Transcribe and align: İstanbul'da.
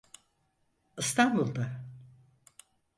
İstanbul'da. 0.97 1.85